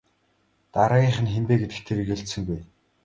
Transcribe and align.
Дараагийнх 0.73 1.19
нь 1.23 1.31
хэн 1.33 1.45
бэ 1.47 1.55
гэдэгт 1.61 1.83
тэр 1.85 1.97
эргэлзсэнгүй. 2.01 2.61